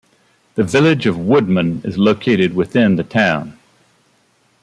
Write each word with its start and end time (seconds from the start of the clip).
The 0.55 0.63
Village 0.63 1.05
of 1.05 1.15
Woodman 1.15 1.81
is 1.83 1.95
located 1.99 2.55
within 2.55 2.95
the 2.95 3.03
town. 3.03 3.59